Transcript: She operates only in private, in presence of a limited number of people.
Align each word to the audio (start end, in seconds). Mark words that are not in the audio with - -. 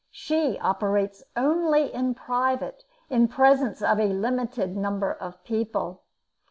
She 0.09 0.57
operates 0.57 1.21
only 1.35 1.93
in 1.93 2.15
private, 2.15 2.83
in 3.11 3.27
presence 3.27 3.83
of 3.83 3.99
a 3.99 4.05
limited 4.07 4.75
number 4.75 5.13
of 5.13 5.43
people. 5.43 6.01